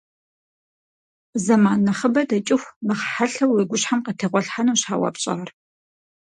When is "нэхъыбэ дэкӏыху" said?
1.85-2.75